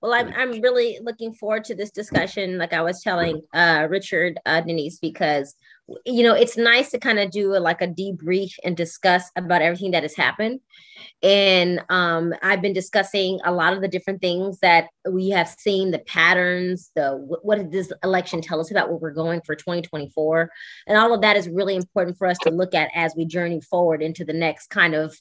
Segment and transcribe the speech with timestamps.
[0.00, 2.56] Well, I'm I'm really looking forward to this discussion.
[2.56, 5.56] Like I was telling uh, Richard uh, Denise, because
[6.06, 9.60] you know it's nice to kind of do a, like a debrief and discuss about
[9.60, 10.60] everything that has happened.
[11.20, 15.90] And um, I've been discussing a lot of the different things that we have seen,
[15.90, 20.48] the patterns, the what did this election tell us about where we're going for 2024,
[20.86, 23.60] and all of that is really important for us to look at as we journey
[23.60, 25.12] forward into the next kind of.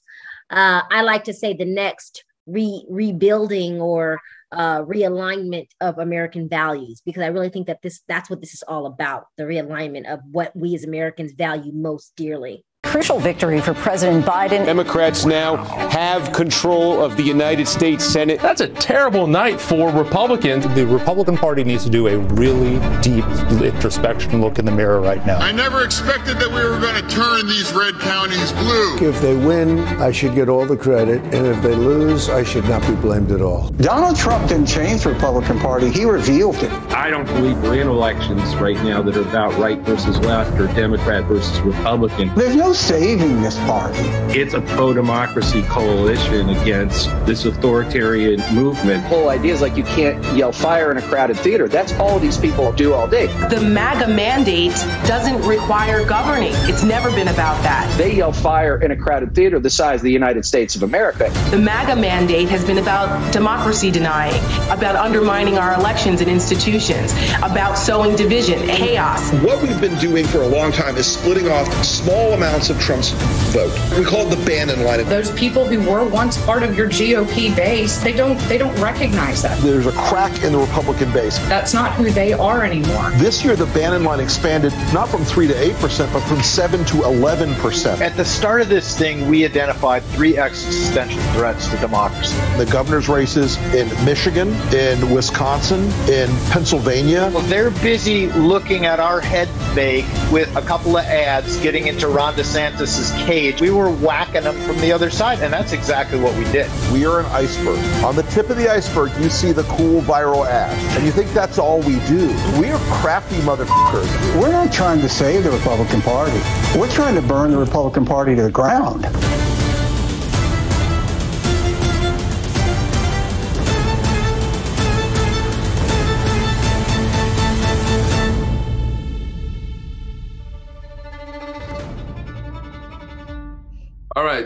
[0.52, 4.20] Uh, I like to say the next re- rebuilding or
[4.52, 8.64] uh, realignment of American values because I really think that this that's what this is
[8.64, 12.64] all about the realignment of what we as Americans value most dearly.
[12.84, 14.66] Crucial victory for President Biden.
[14.66, 15.58] Democrats now
[15.90, 18.40] have control of the United States Senate.
[18.40, 20.68] That's a terrible night for Republicans.
[20.74, 23.26] The Republican Party needs to do a really deep
[23.62, 25.38] introspection look in the mirror right now.
[25.38, 28.98] I never expected that we were going to turn these red counties blue.
[29.00, 32.66] If they win, I should get all the credit, and if they lose, I should
[32.66, 33.70] not be blamed at all.
[33.70, 36.72] Donald Trump didn't change the Republican Party, he revealed it.
[36.94, 40.68] I don't believe we're in elections right now that are about right versus left or
[40.68, 42.34] Democrat versus Republican.
[42.34, 43.98] There's no saving this party.
[44.40, 49.02] It's a pro democracy coalition against this authoritarian movement.
[49.04, 51.68] The whole idea is like you can't yell fire in a crowded theater.
[51.68, 53.28] That's all these people do all day.
[53.48, 54.74] The MAGA mandate
[55.08, 56.52] doesn't require governing.
[56.70, 57.92] It's never been about that.
[57.98, 61.32] They yell fire in a crowded theater the size of the United States of America.
[61.50, 67.76] The MAGA mandate has been about democracy denying, about undermining our elections and institutions, about
[67.76, 69.32] sowing division, chaos.
[69.42, 73.12] What we've been doing for a long time is splitting off small amounts of Trump's
[73.54, 73.72] vote.
[73.98, 75.06] We call it the Bannon line.
[75.06, 79.42] Those people who were once part of your GOP base, they don't they don't recognize
[79.44, 79.58] that.
[79.62, 81.38] There's a crack in the Republican base.
[81.48, 83.12] That's not who they are anymore.
[83.12, 86.84] This year, the Bannon line expanded not from three to eight percent, but from seven
[86.86, 88.02] to eleven percent.
[88.02, 93.08] At the start of this thing, we identified three existential threats to democracy: the governor's
[93.08, 97.30] races in Michigan, in Wisconsin, in Pennsylvania.
[97.34, 102.08] Well, they're busy looking at our head fake with a couple of ads, getting into
[102.08, 103.60] Ron DeSantis's cage.
[103.60, 106.72] We were whacking them from the other side, and that's exactly what we did.
[106.94, 107.78] We are an iceberg.
[108.06, 111.32] On the tip of the iceberg, you see the cool viral ad, and you think
[111.32, 112.28] that's all we do.
[112.60, 114.42] We are crafty motherfuckers.
[114.42, 116.40] We're not trying to save the Republican Party.
[116.78, 119.06] We're trying to burn the Republican Party to the ground.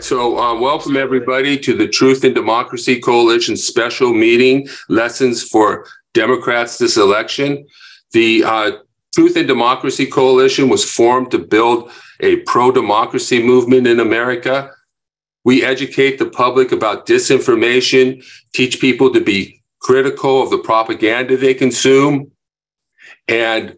[0.02, 5.86] Right, so uh, welcome everybody to the Truth and Democracy Coalition special meeting, Lessons for
[6.12, 7.64] Democrats This Election.
[8.12, 8.70] The uh,
[9.14, 11.90] Truth and Democracy Coalition was formed to build
[12.20, 14.70] a pro democracy movement in America.
[15.44, 18.24] We educate the public about disinformation,
[18.54, 22.32] teach people to be critical of the propaganda they consume,
[23.28, 23.76] and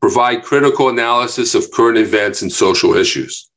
[0.00, 3.50] provide critical analysis of current events and social issues.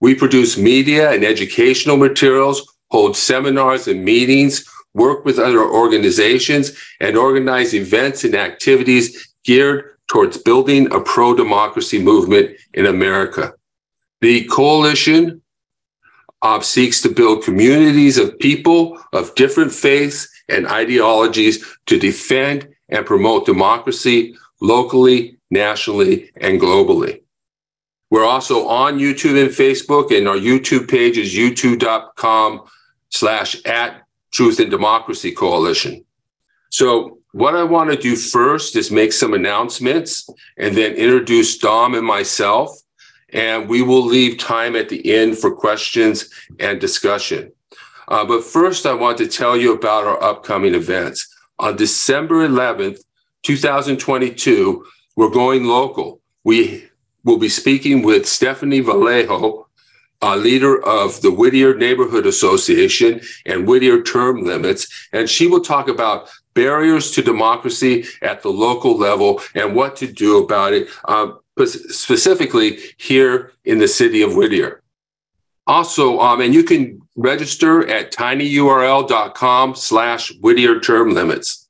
[0.00, 7.16] We produce media and educational materials, hold seminars and meetings, work with other organizations, and
[7.16, 13.52] organize events and activities geared towards building a pro democracy movement in America.
[14.20, 15.40] The coalition
[16.42, 23.06] uh, seeks to build communities of people of different faiths and ideologies to defend and
[23.06, 27.20] promote democracy locally, nationally, and globally.
[28.10, 32.62] We're also on YouTube and Facebook, and our YouTube page is youtube.com
[33.08, 36.04] slash at Truth and Democracy Coalition.
[36.70, 41.94] So what I want to do first is make some announcements and then introduce Dom
[41.94, 42.76] and myself.
[43.32, 46.28] And we will leave time at the end for questions
[46.58, 47.52] and discussion.
[48.08, 51.32] Uh, but first, I want to tell you about our upcoming events.
[51.60, 52.98] On December 11th,
[53.44, 54.84] 2022,
[55.14, 56.20] we're going local.
[56.42, 56.89] We
[57.24, 59.66] will be speaking with Stephanie Vallejo,
[60.22, 65.88] a leader of the Whittier Neighborhood Association and Whittier Term Limits, and she will talk
[65.88, 71.38] about barriers to democracy at the local level and what to do about it, um,
[71.66, 74.82] specifically here in the city of Whittier.
[75.66, 81.68] Also, um, and you can register at tinyurl.com slash Whittier Term Limits.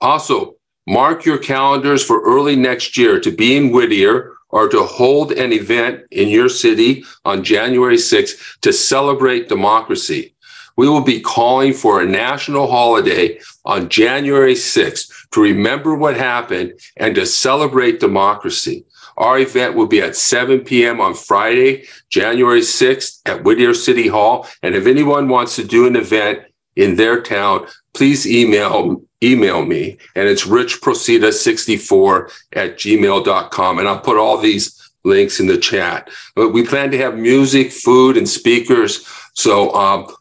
[0.00, 0.56] Also,
[0.86, 5.52] mark your calendars for early next year to be in Whittier or to hold an
[5.52, 10.34] event in your city on January 6th to celebrate democracy.
[10.76, 16.78] We will be calling for a national holiday on January 6th to remember what happened
[16.96, 18.84] and to celebrate democracy.
[19.16, 21.00] Our event will be at 7 p.m.
[21.00, 24.46] on Friday, January 6th at Whittier City Hall.
[24.62, 26.42] And if anyone wants to do an event
[26.76, 29.98] in their town, please email email me.
[30.14, 33.78] And it's richprocida64 at gmail.com.
[33.78, 36.10] And I'll put all these links in the chat.
[36.34, 39.06] But we plan to have music, food, and speakers.
[39.34, 40.14] So um,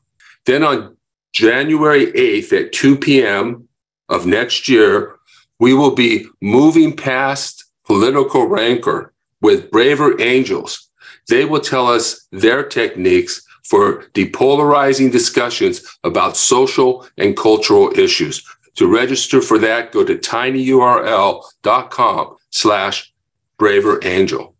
[0.46, 0.96] then on
[1.34, 3.68] January 8th at 2 p.m.
[4.10, 5.16] of next year,
[5.60, 10.90] we will be moving past political rancor with braver angels.
[11.28, 18.44] They will tell us their techniques for depolarizing discussions about social and cultural issues.
[18.78, 23.14] To register for that, go to tinyurl.com slash
[23.58, 24.56] braver angel.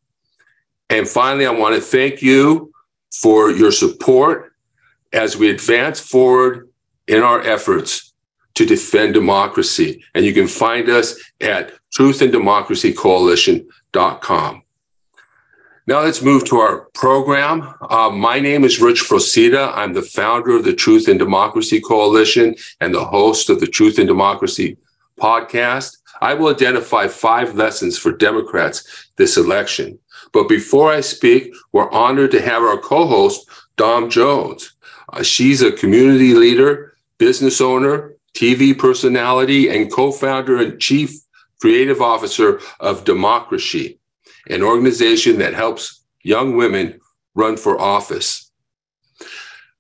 [0.90, 2.74] And finally, I want to thank you
[3.14, 4.52] for your support
[5.14, 6.68] as we advance forward
[7.08, 8.14] in our efforts
[8.56, 10.04] to defend democracy.
[10.16, 14.64] And you can find us at truthanddemocracycoalition.com.
[15.88, 17.74] Now let's move to our program.
[17.90, 19.72] Uh, my name is Rich Procida.
[19.74, 23.98] I'm the founder of the Truth and Democracy Coalition and the host of the Truth
[23.98, 24.76] and Democracy
[25.18, 25.96] podcast.
[26.20, 29.98] I will identify five lessons for Democrats this election.
[30.34, 34.74] But before I speak, we're honored to have our co-host, Dom Jones.
[35.14, 41.18] Uh, she's a community leader, business owner, TV personality, and co-founder and chief
[41.62, 43.97] creative officer of Democracy
[44.50, 47.00] an organization that helps young women
[47.36, 48.52] run for office.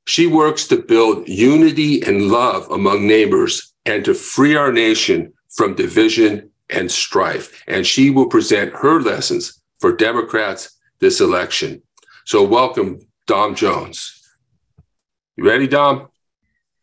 [0.06, 5.76] She works to build unity and love among neighbors and to free our nation from
[5.76, 7.64] division and strife.
[7.68, 11.82] And she will present her lessons for Democrats this election.
[12.26, 14.22] So, welcome, Dom Jones.
[15.36, 16.08] You ready, Dom?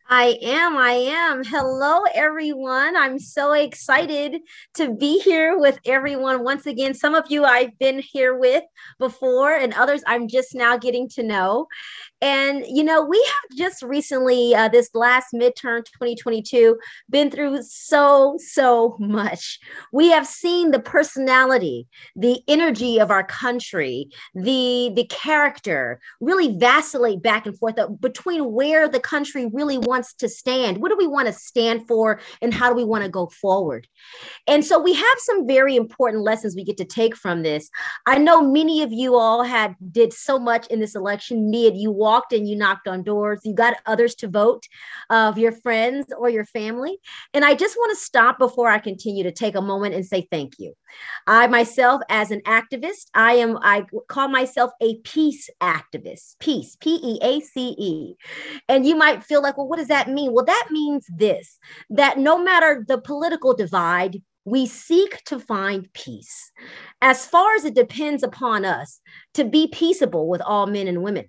[0.07, 0.77] I am.
[0.77, 1.43] I am.
[1.43, 2.95] Hello, everyone.
[2.95, 4.39] I'm so excited
[4.75, 6.93] to be here with everyone once again.
[6.93, 8.63] Some of you I've been here with
[8.99, 11.65] before, and others I'm just now getting to know.
[12.25, 16.75] And, you know, we have just recently, uh, this last midterm 2022,
[17.07, 19.59] been through so, so much.
[19.93, 27.21] We have seen the personality, the energy of our country, the, the character really vacillate
[27.21, 30.79] back and forth uh, between where the country really wants to stand.
[30.79, 32.19] What do we want to stand for?
[32.41, 33.87] And how do we want to go forward?
[34.47, 37.69] And so we have some very important lessons we get to take from this.
[38.07, 41.85] I know many of you all had did so much in this election, be you
[41.85, 44.63] you walked and you knocked on doors, you got others to vote
[45.09, 46.97] of your friends or your family.
[47.33, 50.27] And I just want to stop before I continue to take a moment and say
[50.31, 50.73] thank you.
[51.27, 56.99] I myself, as an activist, I am, I call myself a peace activist, peace, P
[57.03, 58.15] E A C E.
[58.69, 60.33] And you might feel like, well, what does that mean?
[60.33, 61.59] Well, that means this
[61.89, 66.51] that no matter the political divide, we seek to find peace.
[67.01, 69.01] As far as it depends upon us
[69.33, 71.25] to be peaceable with all men and women.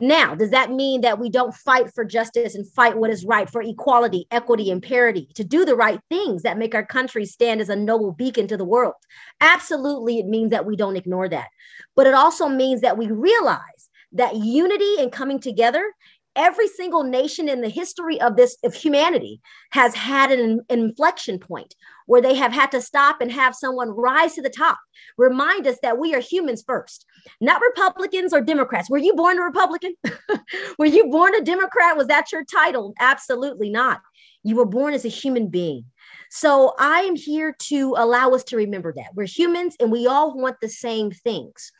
[0.00, 3.48] Now, does that mean that we don't fight for justice and fight what is right
[3.48, 7.60] for equality, equity, and parity, to do the right things that make our country stand
[7.60, 8.94] as a noble beacon to the world?
[9.40, 11.48] Absolutely, it means that we don't ignore that.
[11.96, 15.92] But it also means that we realize that unity and coming together
[16.38, 19.40] every single nation in the history of this of humanity
[19.72, 21.74] has had an, inflection point
[22.06, 24.78] where they have had to stop and have someone rise to the top.
[25.18, 27.04] Remind us that we are humans first
[27.40, 28.88] not republicans or democrats.
[28.88, 29.94] Were you born a republican?
[30.78, 31.96] Were you born a democrat?
[31.96, 32.94] Was that your title?
[33.00, 34.00] Absolutely not.
[34.44, 35.84] You were born as a human being.
[36.30, 39.14] So i am here to allow us to remember that.
[39.14, 41.72] We're humans and we all want the same things.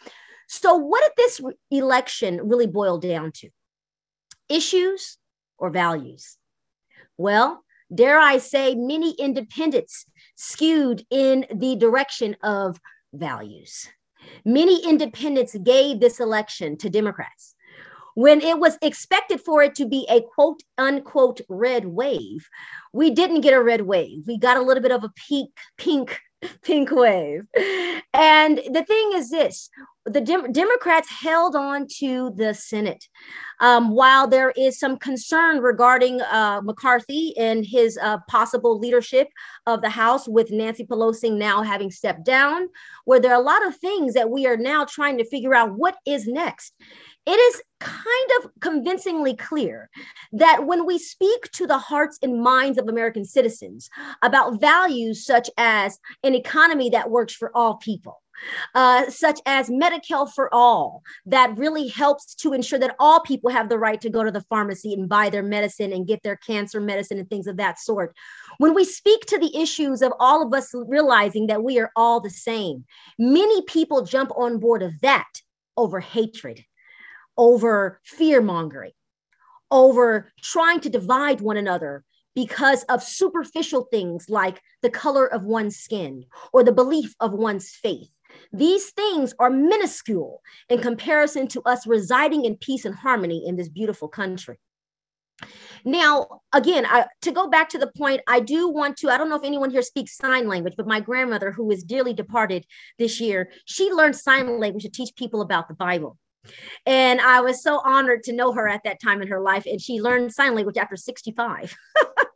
[0.48, 3.50] So what did this election really boil down to
[4.48, 5.18] issues
[5.58, 6.36] or values?
[7.16, 7.64] Well,
[7.94, 12.78] dare I say, many independents skewed in the direction of
[13.12, 13.88] values.
[14.44, 17.54] Many independents gave this election to Democrats.
[18.14, 22.48] When it was expected for it to be a quote unquote red wave,
[22.92, 24.24] we didn't get a red wave.
[24.26, 26.18] We got a little bit of a pink, pink
[26.62, 27.42] pink wave.
[28.12, 29.70] And the thing is this
[30.04, 33.04] the Dem- Democrats held on to the Senate.
[33.60, 39.28] Um, while there is some concern regarding uh, McCarthy and his uh, possible leadership
[39.66, 42.68] of the House, with Nancy Pelosi now having stepped down,
[43.04, 45.76] where there are a lot of things that we are now trying to figure out
[45.76, 46.74] what is next
[47.28, 49.90] it is kind of convincingly clear
[50.32, 53.90] that when we speak to the hearts and minds of American citizens
[54.22, 58.22] about values such as an economy that works for all people,
[58.74, 63.68] uh, such as Medi-Cal for all, that really helps to ensure that all people have
[63.68, 66.80] the right to go to the pharmacy and buy their medicine and get their cancer
[66.80, 68.14] medicine and things of that sort.
[68.58, 72.20] When we speak to the issues of all of us realizing that we are all
[72.20, 72.84] the same,
[73.18, 75.26] many people jump on board of that
[75.76, 76.64] over hatred
[77.38, 78.90] over fear mongering,
[79.70, 82.04] over trying to divide one another
[82.34, 87.70] because of superficial things like the color of one's skin or the belief of one's
[87.70, 88.10] faith.
[88.52, 93.68] These things are minuscule in comparison to us residing in peace and harmony in this
[93.68, 94.58] beautiful country.
[95.84, 99.10] Now, again, I, to go back to the point, I do want to.
[99.10, 102.12] I don't know if anyone here speaks sign language, but my grandmother, who is dearly
[102.12, 102.66] departed
[102.98, 106.18] this year, she learned sign language to teach people about the Bible.
[106.86, 109.66] And I was so honored to know her at that time in her life.
[109.66, 111.76] And she learned sign language after 65.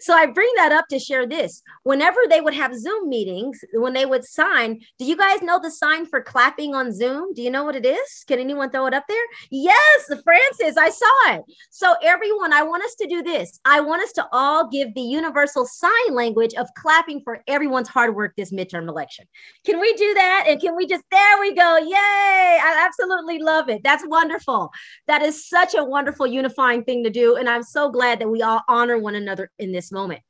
[0.00, 1.62] so I bring that up to share this.
[1.82, 5.70] Whenever they would have Zoom meetings, when they would sign, do you guys know the
[5.70, 7.34] sign for clapping on Zoom?
[7.34, 8.24] Do you know what it is?
[8.26, 9.24] Can anyone throw it up there?
[9.50, 11.42] Yes, Francis, I saw it.
[11.70, 13.60] So, everyone, I want us to do this.
[13.64, 18.14] I want us to all give the universal sign language of clapping for everyone's hard
[18.14, 19.24] work this midterm election.
[19.64, 20.44] Can we do that?
[20.48, 21.78] And can we just, there we go.
[21.78, 21.94] Yay.
[21.94, 23.82] I absolutely love it.
[23.82, 24.70] That's wonderful.
[25.06, 27.36] That is such a wonderful unifying thing to do.
[27.36, 30.20] And I'm so glad that we all honor one another in this moment.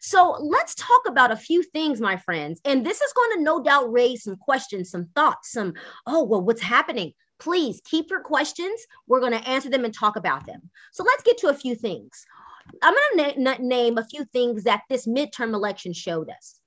[0.00, 2.60] So let's talk about a few things, my friends.
[2.64, 5.74] And this is going to no doubt raise some questions, some thoughts, some,
[6.06, 7.12] oh, well, what's happening?
[7.38, 8.80] Please keep your questions.
[9.06, 10.70] We're going to answer them and talk about them.
[10.92, 12.24] So let's get to a few things.
[12.82, 16.60] I'm going to na- name a few things that this midterm election showed us.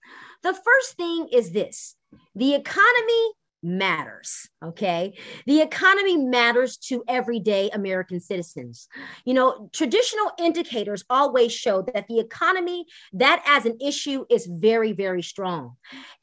[0.43, 1.96] The first thing is this
[2.36, 3.31] the economy
[3.63, 4.48] matters.
[4.63, 5.18] Okay.
[5.46, 8.88] The economy matters to everyday American citizens.
[9.25, 14.94] You know, traditional indicators always show that the economy, that as an issue, is very,
[14.94, 15.75] very strong.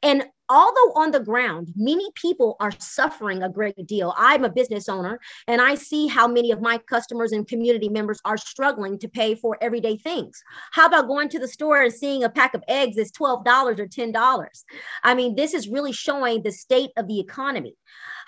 [0.03, 4.13] And although on the ground, many people are suffering a great deal.
[4.17, 8.19] I'm a business owner and I see how many of my customers and community members
[8.25, 10.41] are struggling to pay for everyday things.
[10.71, 13.45] How about going to the store and seeing a pack of eggs is $12
[13.79, 14.63] or $10?
[15.03, 17.75] I mean, this is really showing the state of the economy.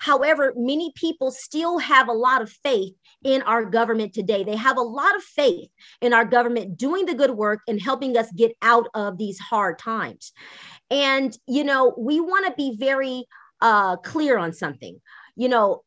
[0.02, 2.92] However, many people still have a lot of faith
[3.22, 4.42] in our government today.
[4.42, 8.16] They have a lot of faith in our government doing the good work and helping
[8.16, 10.32] us get out of these hard times.
[10.90, 13.26] And, you know, we want to be very
[13.60, 15.00] uh, clear on something.
[15.36, 15.82] You know,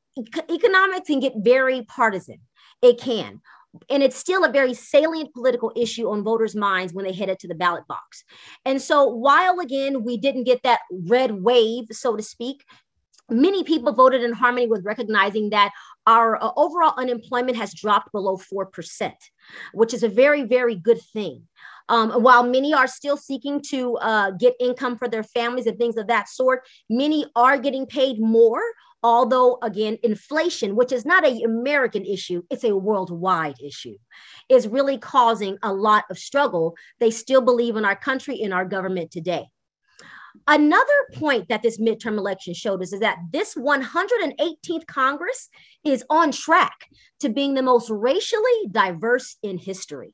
[0.49, 2.39] economics can get very partisan.
[2.81, 3.41] It can.
[3.89, 7.39] And it's still a very salient political issue on voters' minds when they head it
[7.39, 8.23] to the ballot box.
[8.63, 12.63] And so, while again, we didn't get that red wave, so to speak,
[13.29, 15.71] many people voted in harmony with recognizing that
[16.07, 19.13] our uh, overall unemployment has dropped below 4%,
[19.73, 21.43] which is a very, very good thing.
[21.87, 25.97] Um, while many are still seeking to uh, get income for their families and things
[25.97, 28.61] of that sort, many are getting paid more.
[29.03, 33.97] Although, again, inflation, which is not a American issue, it's a worldwide issue,
[34.49, 36.75] is really causing a lot of struggle.
[36.99, 39.45] They still believe in our country, in our government today.
[40.47, 45.49] Another point that this midterm election showed us is that this 118th Congress
[45.83, 46.87] is on track
[47.19, 50.13] to being the most racially diverse in history.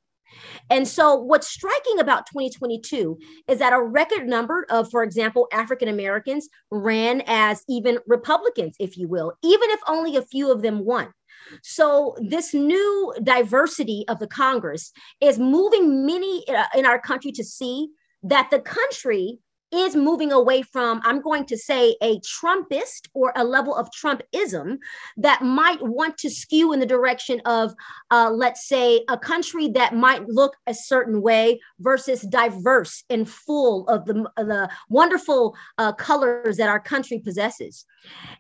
[0.70, 5.90] And so, what's striking about 2022 is that a record number of, for example, African
[5.90, 10.86] Americans ran as even Republicans, if you will, even if only a few of them
[10.86, 11.12] won.
[11.64, 17.44] So, this new diversity of the Congress is moving many uh, in our country to
[17.44, 17.90] see
[18.24, 19.40] that the country
[19.72, 24.78] is moving away from, I'm going to say, a Trumpist or a level of Trumpism
[25.18, 27.74] that might want to skew in the direction of,
[28.12, 33.88] uh, let's say, a country that might look a certain way versus diverse and full
[33.88, 37.86] of the, the wonderful uh, colors that our country possesses.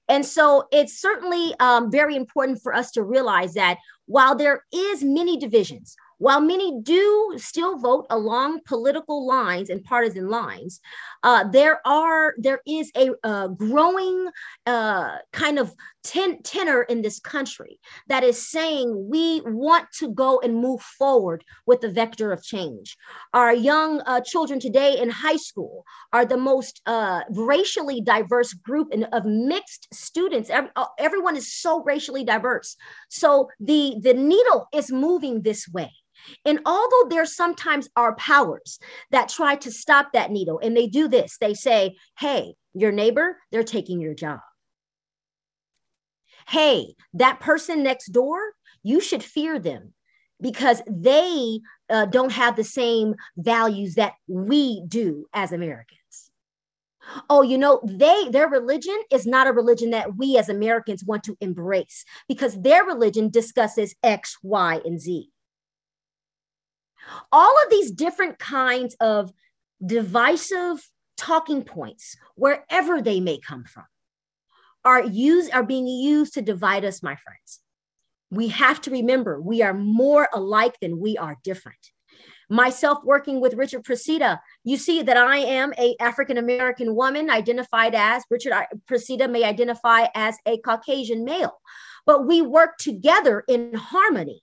[0.09, 5.03] And so it's certainly um, very important for us to realize that while there is
[5.03, 10.79] many divisions, while many do still vote along political lines and partisan lines,
[11.23, 14.29] uh, there are there is a, a growing
[14.67, 15.73] uh, kind of
[16.03, 21.43] ten, tenor in this country that is saying we want to go and move forward
[21.65, 22.97] with the vector of change.
[23.33, 28.93] Our young uh, children today in high school are the most uh, racially diverse group
[28.93, 30.51] in, of mixed students.
[30.51, 32.77] Every, uh, everyone is so racially diverse.
[33.09, 35.91] So the the needle is moving this way.
[36.45, 38.79] And although there sometimes are powers
[39.11, 43.37] that try to stop that needle, and they do this, they say, hey, your neighbor,
[43.51, 44.39] they're taking your job.
[46.47, 48.39] Hey, that person next door,
[48.83, 49.93] you should fear them
[50.41, 51.59] because they
[51.89, 55.97] uh, don't have the same values that we do as Americans.
[57.29, 61.23] Oh, you know, they their religion is not a religion that we as Americans want
[61.23, 65.29] to embrace because their religion discusses X, Y, and Z.
[67.31, 69.31] All of these different kinds of
[69.85, 70.85] divisive
[71.17, 73.85] talking points, wherever they may come from,
[74.83, 77.59] are used are being used to divide us, my friends.
[78.31, 81.77] We have to remember we are more alike than we are different.
[82.49, 87.95] Myself working with Richard Procida, you see that I am a African American woman identified
[87.95, 88.53] as Richard
[88.89, 91.61] Procida may identify as a Caucasian male,
[92.05, 94.41] but we work together in harmony.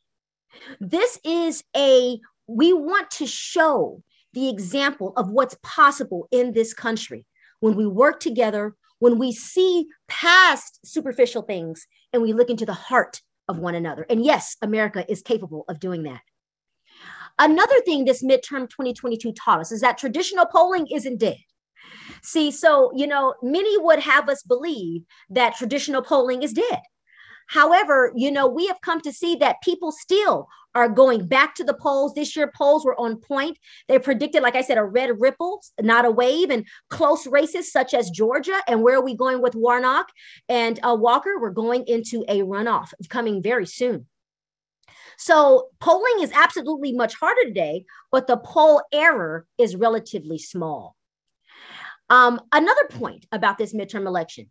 [0.81, 4.02] This is a we want to show
[4.33, 7.26] the example of what's possible in this country
[7.61, 12.73] when we work together, when we see past superficial things and we look into the
[12.73, 14.07] heart of one another.
[14.09, 16.21] And yes, America is capable of doing that.
[17.38, 21.38] Another thing this midterm 2022 taught us is that traditional polling isn't dead.
[22.23, 26.81] See, so, you know, many would have us believe that traditional polling is dead.
[27.47, 31.64] However, you know, we have come to see that people still are going back to
[31.64, 32.14] the polls.
[32.14, 33.58] This year, polls were on point.
[33.88, 37.94] They predicted, like I said, a red ripple, not a wave, and close races such
[37.94, 38.61] as Georgia.
[38.66, 40.08] And where are we going with Warnock
[40.49, 41.38] and uh, Walker?
[41.40, 44.06] We're going into a runoff coming very soon.
[45.18, 50.94] So polling is absolutely much harder today, but the poll error is relatively small.
[52.08, 54.49] Um, another point about this midterm election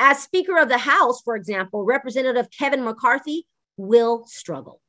[0.00, 4.80] as Speaker of the House, for example, Representative Kevin McCarthy will struggle.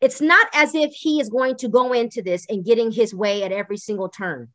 [0.00, 3.42] It's not as if he is going to go into this and getting his way
[3.42, 4.48] at every single turn.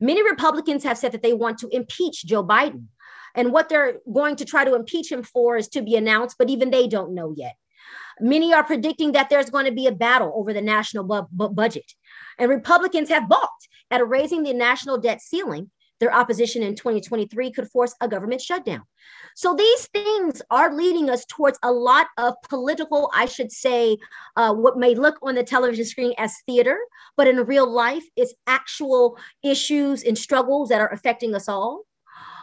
[0.00, 2.86] Many Republicans have said that they want to impeach Joe Biden.
[3.34, 6.50] And what they're going to try to impeach him for is to be announced, but
[6.50, 7.56] even they don't know yet.
[8.20, 11.48] Many are predicting that there's going to be a battle over the national bu- bu-
[11.48, 11.92] budget.
[12.38, 15.70] And Republicans have balked at raising the national debt ceiling
[16.00, 18.82] their opposition in 2023 could force a government shutdown.
[19.36, 23.96] So these things are leading us towards a lot of political, I should say,
[24.36, 26.78] uh, what may look on the television screen as theater,
[27.16, 31.82] but in real life, it's actual issues and struggles that are affecting us all.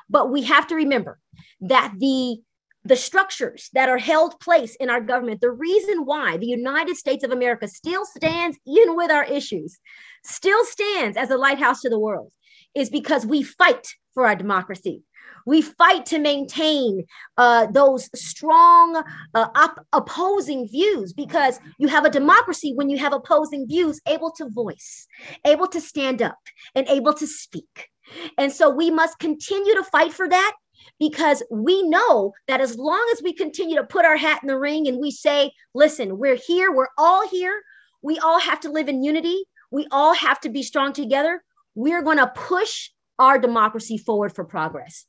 [0.09, 1.19] But we have to remember
[1.61, 2.37] that the
[2.83, 7.23] the structures that are held place in our government, the reason why the United States
[7.23, 9.77] of America still stands, even with our issues,
[10.23, 12.31] still stands as a lighthouse to the world,
[12.75, 15.03] is because we fight for our democracy.
[15.45, 17.05] We fight to maintain
[17.37, 23.13] uh, those strong uh, op- opposing views because you have a democracy when you have
[23.13, 25.07] opposing views able to voice,
[25.45, 26.37] able to stand up,
[26.75, 27.89] and able to speak.
[28.37, 30.53] And so we must continue to fight for that
[30.99, 34.57] because we know that as long as we continue to put our hat in the
[34.57, 37.61] ring and we say, listen, we're here, we're all here,
[38.01, 41.41] we all have to live in unity, we all have to be strong together
[41.75, 45.05] we're going to push our democracy forward for progress.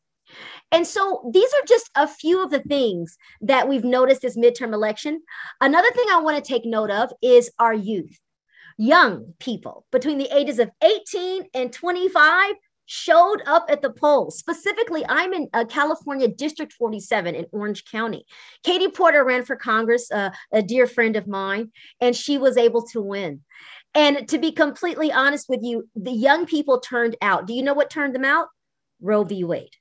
[0.70, 4.72] And so these are just a few of the things that we've noticed this midterm
[4.72, 5.22] election.
[5.61, 8.18] Another thing I want to take note of is our youth.
[8.79, 12.55] Young people between the ages of 18 and 25
[12.87, 14.38] showed up at the polls.
[14.38, 18.27] Specifically, I'm in uh, California District 47 in Orange County.
[18.64, 21.70] Katie Porter ran for Congress, uh, a dear friend of mine,
[22.01, 23.40] and she was able to win.
[23.94, 27.46] And to be completely honest with you, the young people turned out.
[27.46, 28.48] Do you know what turned them out?
[29.00, 29.44] Roe v.
[29.44, 29.74] Wade.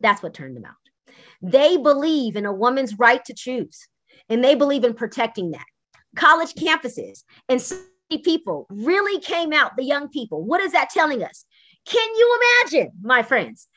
[0.00, 0.74] That's what turned them out.
[1.42, 3.88] They believe in a woman's right to choose,
[4.28, 5.64] and they believe in protecting that.
[6.16, 7.84] College campuses and city
[8.22, 10.42] people really came out, the young people.
[10.44, 11.44] What is that telling us?
[11.86, 13.68] Can you imagine, my friends,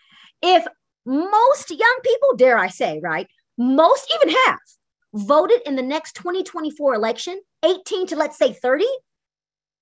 [0.42, 0.66] if
[1.06, 4.60] most young people, dare I say, right, most even half
[5.14, 8.86] voted in the next 2024 election, 18 to let's say 30,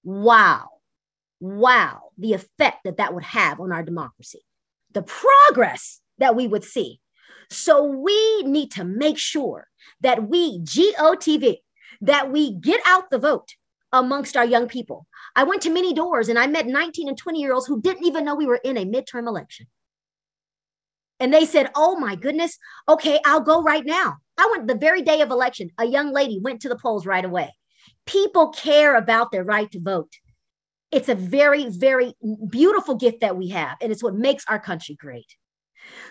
[0.06, 0.70] Wow.
[1.41, 2.12] Wow.
[2.18, 4.41] The effect that that would have on our democracy,
[4.94, 7.02] the progress that we would see.
[7.50, 9.68] So we need to make sure
[10.02, 11.58] that we, GOTV,
[12.02, 13.50] that we get out the vote
[13.91, 15.08] amongst our young people.
[15.36, 18.06] I went to many doors and I met 19 and 20 year olds who didn't
[18.06, 19.68] even know we were in a midterm election.
[21.20, 24.18] And they said, Oh my goodness, okay, I'll go right now.
[24.38, 25.72] I went the very day of election.
[25.80, 27.54] A young lady went to the polls right away
[28.06, 30.12] people care about their right to vote.
[30.91, 32.13] It's a very, very
[32.50, 35.36] beautiful gift that we have, and it's what makes our country great.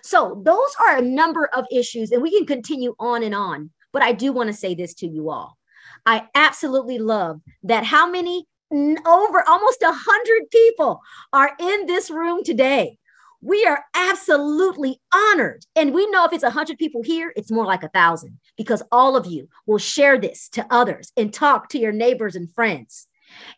[0.03, 3.71] So, those are a number of issues, and we can continue on and on.
[3.93, 5.57] But I do want to say this to you all.
[6.07, 11.01] I absolutely love that how many over almost a hundred people
[11.33, 12.99] are in this room today
[13.45, 15.67] we are absolutely honored.
[15.77, 19.17] And we know if it's 100 people here, it's more like a thousand because all
[19.17, 23.07] of you will share this to others and talk to your neighbors and friends.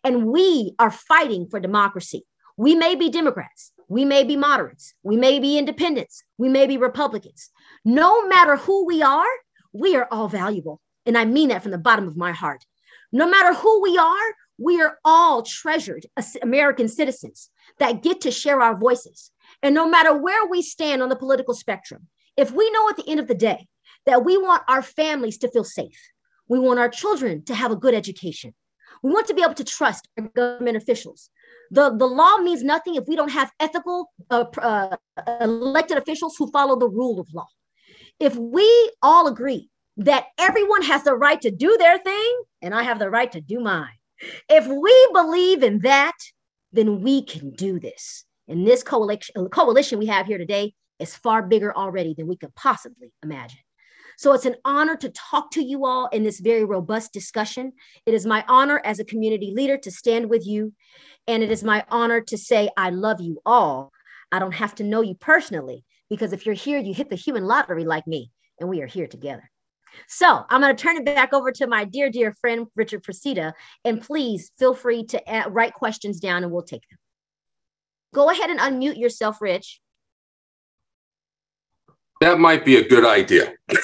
[0.02, 2.24] And we are fighting for democracy.
[2.56, 6.78] We may be Democrats, we may be moderates, we may be independents, we may be
[6.78, 7.50] Republicans.
[7.84, 9.24] No matter who we are,
[9.72, 10.80] we are all valuable.
[11.04, 12.64] And I mean that from the bottom of my heart.
[13.12, 16.06] No matter who we are, we are all treasured
[16.42, 19.30] American citizens that get to share our voices
[19.62, 23.08] and no matter where we stand on the political spectrum, if we know at the
[23.08, 23.66] end of the day
[24.04, 26.00] that we want our families to feel safe,
[26.48, 28.54] We want our children to have a good education.
[29.02, 31.30] We want to be able to trust our government officials.
[31.70, 34.96] The, the law means nothing if we don't have ethical uh, uh,
[35.40, 37.48] elected officials who follow the rule of law.
[38.20, 42.82] If we all agree that everyone has the right to do their thing and I
[42.84, 43.88] have the right to do mine,
[44.48, 46.16] if we believe in that,
[46.72, 48.24] then we can do this.
[48.48, 52.54] And this coalition, coalition we have here today is far bigger already than we could
[52.54, 53.58] possibly imagine.
[54.18, 57.72] So it's an honor to talk to you all in this very robust discussion.
[58.06, 60.72] It is my honor as a community leader to stand with you.
[61.26, 63.92] And it is my honor to say, I love you all.
[64.32, 67.44] I don't have to know you personally because if you're here, you hit the human
[67.44, 69.50] lottery like me, and we are here together.
[70.08, 73.52] So I'm going to turn it back over to my dear, dear friend, Richard Procida.
[73.84, 76.98] And please feel free to write questions down and we'll take them.
[78.16, 79.78] Go ahead and unmute yourself, Rich.
[82.22, 83.52] That might be a good idea.
[83.68, 83.76] Go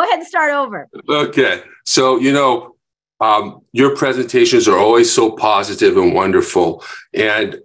[0.00, 0.88] ahead and start over.
[1.08, 1.64] Okay.
[1.84, 2.76] So, you know,
[3.18, 6.84] um, your presentations are always so positive and wonderful.
[7.12, 7.58] And,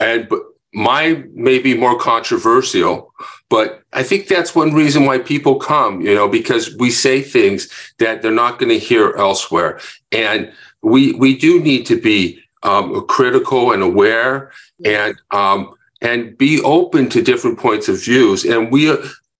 [0.00, 0.40] and, but
[0.72, 3.14] mine may be more controversial,
[3.48, 7.68] but I think that's one reason why people come, you know, because we say things
[8.00, 9.78] that they're not going to hear elsewhere.
[10.10, 14.52] And we, we do need to be um, critical and aware
[14.84, 18.44] and, um, and be open to different points of views.
[18.44, 18.96] And we,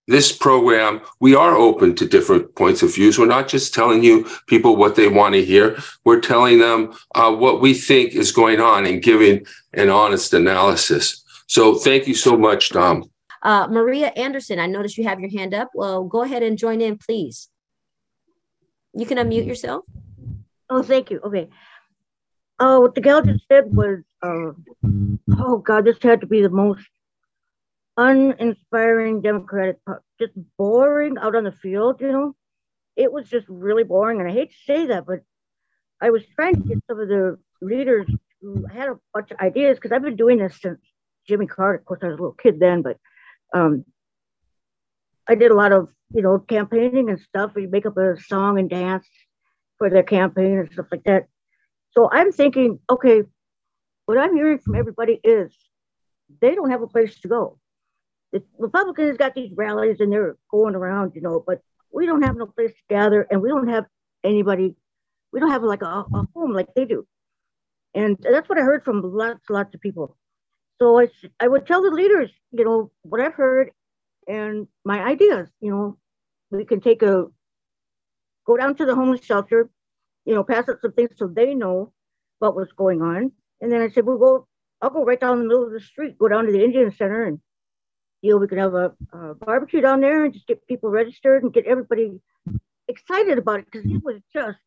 [0.07, 3.17] this program, we are open to different points of views.
[3.17, 5.77] We're not just telling you people what they want to hear.
[6.03, 11.23] We're telling them uh, what we think is going on and giving an honest analysis.
[11.47, 13.09] So thank you so much, Dom.
[13.41, 15.69] Uh, Maria Anderson, I noticed you have your hand up.
[15.75, 17.49] Well, go ahead and join in, please.
[18.93, 19.85] You can unmute yourself.
[20.69, 21.19] Oh, thank you.
[21.23, 21.49] Okay.
[22.59, 24.51] Oh, what the gal just said was, uh,
[25.37, 26.87] oh God, this had to be the most
[27.97, 29.77] uninspiring Democratic,
[30.19, 32.35] just boring out on the field, you know?
[32.95, 34.21] It was just really boring.
[34.21, 35.19] And I hate to say that, but
[36.01, 38.07] I was trying to get some of the leaders
[38.41, 40.79] who had a bunch of ideas because I've been doing this since
[41.27, 41.79] Jimmy Carter.
[41.79, 42.97] Of course, I was a little kid then, but
[43.53, 43.83] um,
[45.27, 47.51] I did a lot of, you know, campaigning and stuff.
[47.55, 49.07] We make up a song and dance
[49.77, 51.27] for their campaign and stuff like that.
[51.95, 53.23] So I'm thinking, okay,
[54.05, 55.55] what I'm hearing from everybody is
[56.41, 57.59] they don't have a place to go
[58.35, 61.61] the Republicans got these rallies and they're going around, you know, but
[61.93, 63.85] we don't have no place to gather and we don't have
[64.25, 64.75] anybody,
[65.31, 67.07] we don't have like a, a home like they do.
[67.93, 70.17] And that's what I heard from lots, lots of people.
[70.81, 71.07] So I,
[71.39, 73.71] I would tell the leaders, you know, what I've heard
[74.27, 75.97] and my ideas, you know,
[76.51, 77.27] we can take a,
[78.45, 79.69] go down to the homeless shelter,
[80.25, 81.93] you know, pass out some things so they know
[82.39, 83.31] what was going on.
[83.61, 84.47] And then I said, we'll go,
[84.81, 87.25] I'll go right down the middle of the street, go down to the Indian Center
[87.25, 87.39] and
[88.21, 91.43] you know, we could have a, a barbecue down there and just get people registered
[91.43, 92.19] and get everybody
[92.87, 94.57] excited about it because it was just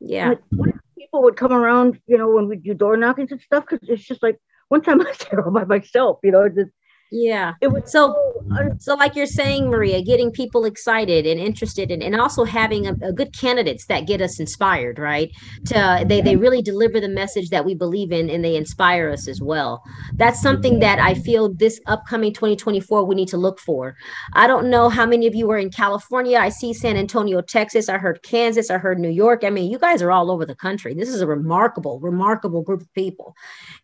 [0.00, 0.34] yeah.
[0.52, 3.88] Like, people would come around, you know, when we do door knockings and stuff because
[3.88, 6.70] it's just like one time I was there all by myself, you know, just
[7.10, 7.54] yeah.
[7.62, 8.12] It was so
[8.48, 8.76] mm-hmm.
[8.78, 12.94] so like you're saying, Maria, getting people excited and interested and, and also having a,
[13.02, 15.30] a, good candidates that get us inspired, right?
[15.66, 19.26] To they they really deliver the message that we believe in and they inspire us
[19.26, 19.82] as well.
[20.14, 20.80] That's something mm-hmm.
[20.80, 23.96] that I feel this upcoming 2024 we need to look for.
[24.34, 26.38] I don't know how many of you are in California.
[26.38, 27.88] I see San Antonio, Texas.
[27.88, 28.70] I heard Kansas.
[28.70, 29.44] I heard New York.
[29.44, 30.92] I mean, you guys are all over the country.
[30.92, 33.34] This is a remarkable, remarkable group of people.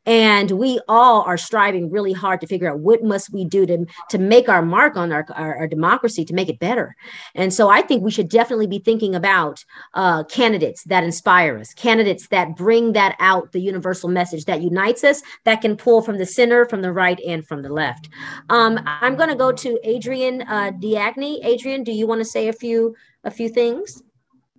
[0.04, 3.86] And we all are striving really hard to figure out what must we do to,
[4.10, 6.96] to make our mark on our, our, our democracy, to make it better.
[7.34, 11.72] And so I think we should definitely be thinking about uh, candidates that inspire us,
[11.74, 16.18] candidates that bring that out, the universal message that unites us, that can pull from
[16.18, 18.08] the center, from the right, and from the left.
[18.48, 21.38] Um, I'm going to go to Adrian uh, Diagni.
[21.44, 24.02] Adrian, do you want to say a few a few things?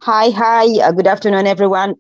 [0.02, 0.66] Hi, hi.
[0.86, 1.96] Uh, good afternoon, everyone.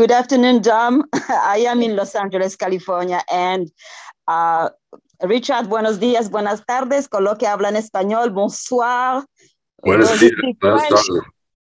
[0.00, 1.04] Good afternoon, Dom.
[1.52, 3.70] I am in Los Angeles, California, and
[4.28, 4.70] uh,
[5.22, 7.08] Richard, buenos días, buenas tardes.
[7.08, 9.24] Con lo que hablan español, bonsoir.
[9.82, 11.22] Buenos días, buenas tardes.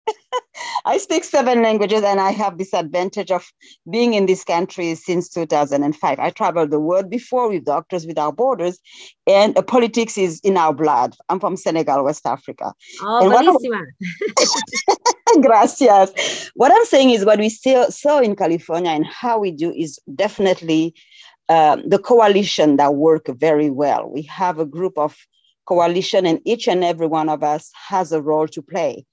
[0.86, 3.46] I speak seven languages and I have this advantage of
[3.90, 6.20] being in this country since 2005.
[6.20, 8.80] I traveled the world before with Doctors Without Borders,
[9.28, 11.16] and uh, politics is in our blood.
[11.30, 12.74] I'm from Senegal, West Africa.
[13.02, 13.82] Oh, buenísima.
[15.42, 16.52] Gracias.
[16.56, 20.00] What I'm saying is what we saw, saw in California and how we do is
[20.16, 20.94] definitely
[21.52, 24.04] uh, the coalition that work very well.
[24.10, 25.12] We have a group of
[25.68, 29.06] coalition and each and every one of us has a role to play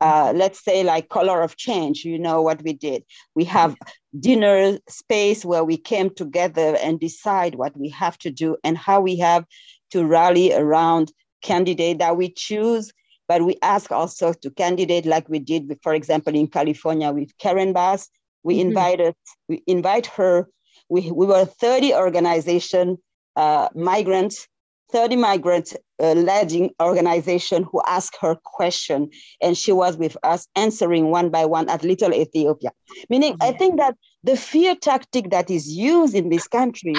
[0.00, 3.02] uh, let's say like color of change you know what we did
[3.34, 3.74] we have
[4.20, 9.00] dinner space where we came together and decide what we have to do and how
[9.00, 9.44] we have
[9.90, 11.10] to rally around
[11.42, 12.92] candidate that we choose
[13.28, 17.36] but we ask also to candidate like we did, with, for example, in California with
[17.38, 18.08] Karen Bass.
[18.42, 18.68] We mm-hmm.
[18.68, 19.14] invited,
[19.48, 20.48] we invite her.
[20.88, 22.98] We, we were 30 organization,
[23.36, 24.46] uh, migrants
[24.92, 31.10] 30 migrant uh, led organization who asked her question and she was with us answering
[31.10, 32.70] one by one at little ethiopia.
[33.10, 36.94] Meaning i think that the fear tactic that is used in this country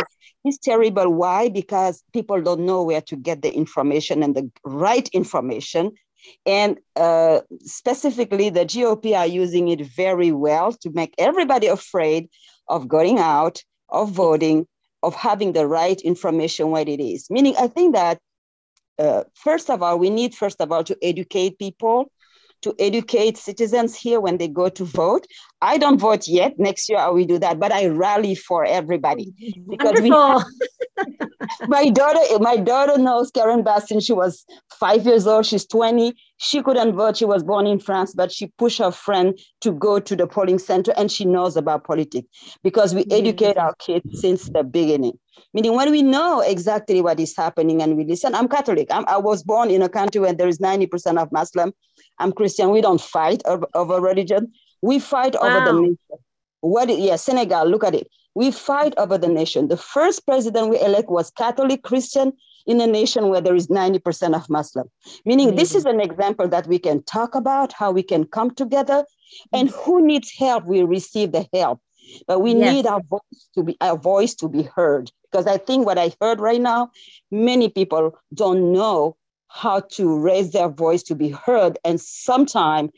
[0.45, 1.09] is terrible.
[1.11, 1.49] Why?
[1.49, 5.91] Because people don't know where to get the information and the right information.
[6.45, 12.29] And uh, specifically the gop are using it very well to make everybody afraid
[12.67, 14.67] of going out of voting
[15.03, 17.27] of having the right information what it is.
[17.29, 18.19] Meaning, I think that
[18.97, 22.11] uh, first of all, we need first of all to educate people,
[22.61, 25.27] to educate citizens here when they go to vote.
[25.61, 26.57] I don't vote yet.
[26.57, 29.33] Next year I will do that, but I rally for everybody
[29.69, 30.43] because Wonderful.
[30.97, 31.05] we.
[31.67, 34.45] my daughter, my daughter knows Karen Bass since she was
[34.79, 35.45] five years old.
[35.45, 36.15] She's twenty.
[36.37, 37.17] She couldn't vote.
[37.17, 40.59] She was born in France, but she pushed her friend to go to the polling
[40.59, 42.27] center, and she knows about politics
[42.63, 43.13] because we mm-hmm.
[43.13, 45.17] educate our kids since the beginning.
[45.53, 48.87] Meaning, when we know exactly what is happening and we listen, I'm Catholic.
[48.91, 51.73] I'm, i was born in a country where there is 90% of Muslim.
[52.19, 52.71] I'm Christian.
[52.71, 54.51] We don't fight over, over religion.
[54.81, 55.47] We fight wow.
[55.47, 55.97] over the nation.
[56.61, 56.89] What?
[56.89, 57.67] Yeah, Senegal.
[57.67, 58.07] Look at it.
[58.35, 59.69] We fight over the nation.
[59.69, 62.33] The first president we elect was Catholic Christian
[62.67, 64.89] in a nation where there is 90% of Muslim.
[65.25, 65.57] Meaning, mm-hmm.
[65.57, 69.05] this is an example that we can talk about how we can come together,
[69.53, 71.79] and who needs help, we receive the help.
[72.27, 72.73] But we yes.
[72.73, 76.13] need our voice to be our voice to be heard because I think what I
[76.21, 76.91] heard right now,
[77.29, 79.17] many people don't know
[79.49, 81.77] how to raise their voice to be heard.
[81.83, 82.91] And sometimes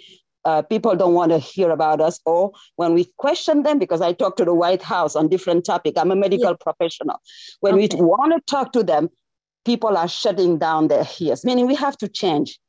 [0.46, 4.14] uh, people don't want to hear about us or when we question them because i
[4.14, 6.58] talk to the white house on different topic i'm a medical yeah.
[6.62, 7.20] professional
[7.60, 7.90] when okay.
[7.96, 9.10] we want to talk to them
[9.66, 12.60] people are shutting down their ears meaning we have to change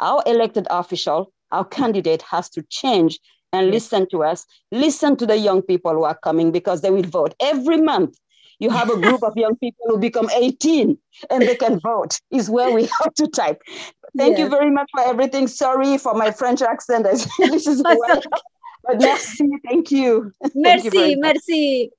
[0.00, 3.18] our elected official our candidate has to change
[3.52, 7.02] and listen to us listen to the young people who are coming because they will
[7.02, 8.18] vote every month
[8.58, 10.98] you have a group of young people who become 18
[11.30, 13.60] and they can vote is where we have to type.
[14.16, 14.40] Thank yes.
[14.40, 15.46] you very much for everything.
[15.46, 17.04] Sorry for my french accent.
[17.38, 17.82] This is
[18.84, 19.48] but merci.
[19.66, 20.32] Thank you.
[20.54, 21.90] Merci thank you merci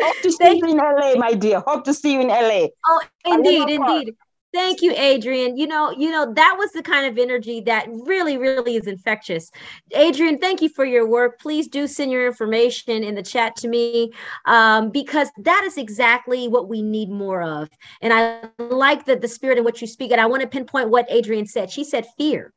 [0.00, 1.60] hope to see you in la my dear.
[1.66, 4.14] Hope to see you in la oh indeed indeed
[4.56, 5.58] Thank you, Adrian.
[5.58, 9.50] You know, you know, that was the kind of energy that really, really is infectious.
[9.92, 11.38] Adrian, thank you for your work.
[11.38, 14.12] Please do send your information in the chat to me
[14.46, 17.68] um, because that is exactly what we need more of.
[18.00, 20.10] And I like the, the spirit in which you speak.
[20.10, 21.70] And I want to pinpoint what Adrian said.
[21.70, 22.54] She said fear.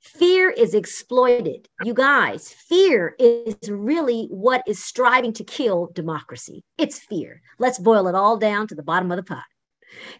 [0.00, 1.68] Fear is exploited.
[1.84, 6.64] You guys, fear is really what is striving to kill democracy.
[6.78, 7.42] It's fear.
[7.60, 9.44] Let's boil it all down to the bottom of the pot.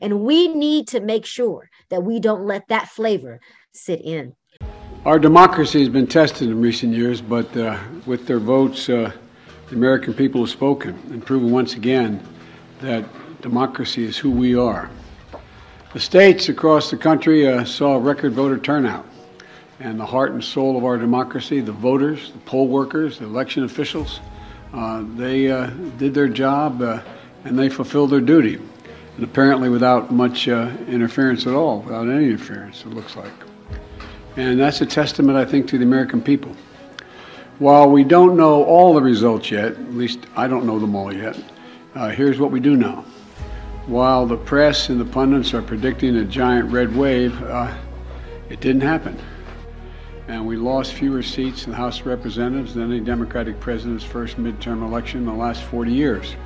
[0.00, 3.40] And we need to make sure that we don't let that flavor
[3.72, 4.34] sit in.
[5.04, 9.12] Our democracy has been tested in recent years, but uh, with their votes, uh,
[9.68, 12.20] the American people have spoken and proven once again
[12.80, 13.04] that
[13.40, 14.90] democracy is who we are.
[15.92, 19.06] The states across the country uh, saw record voter turnout,
[19.80, 23.64] and the heart and soul of our democracy, the voters, the poll workers, the election
[23.64, 24.20] officials,
[24.74, 27.00] uh, they uh, did their job uh,
[27.44, 28.58] and they fulfilled their duty
[29.18, 33.32] and apparently without much uh, interference at all, without any interference, it looks like.
[34.36, 36.54] And that's a testament, I think, to the American people.
[37.58, 41.12] While we don't know all the results yet, at least I don't know them all
[41.12, 41.36] yet,
[41.96, 43.04] uh, here's what we do know.
[43.86, 47.76] While the press and the pundits are predicting a giant red wave, uh,
[48.50, 49.18] it didn't happen.
[50.28, 54.36] And we lost fewer seats in the House of Representatives than any Democratic president's first
[54.36, 56.36] midterm election in the last 40 years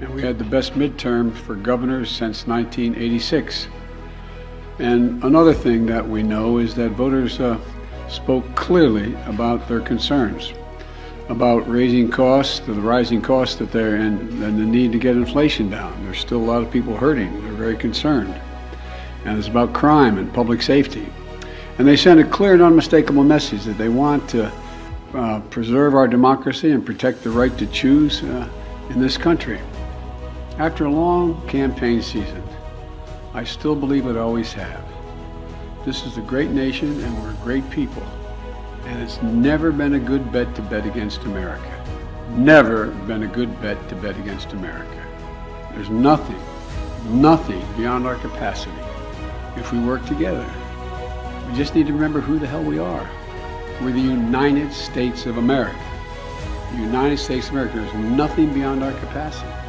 [0.00, 3.68] and we had the best midterms for governors since 1986.
[4.78, 7.58] And another thing that we know is that voters uh,
[8.08, 10.52] spoke clearly about their concerns
[11.30, 15.70] about raising costs, the rising costs that they're in, and the need to get inflation
[15.70, 16.04] down.
[16.04, 17.42] There's still a lot of people hurting.
[17.44, 18.34] They're very concerned.
[19.24, 21.06] And it's about crime and public safety.
[21.78, 24.52] And they sent a clear and unmistakable message that they want to
[25.14, 28.48] uh, preserve our democracy and protect the right to choose uh,
[28.90, 29.60] in this country.
[30.60, 32.42] After a long campaign season,
[33.32, 34.84] I still believe it always have.
[35.86, 38.02] This is a great nation and we're a great people.
[38.84, 41.82] And it's never been a good bet to bet against America.
[42.32, 45.02] Never been a good bet to bet against America.
[45.72, 46.42] There's nothing,
[47.06, 48.76] nothing beyond our capacity
[49.56, 50.44] if we work together.
[51.48, 53.08] We just need to remember who the hell we are.
[53.80, 55.80] We're the United States of America.
[56.72, 57.78] The United States of America.
[57.78, 59.59] There's nothing beyond our capacity.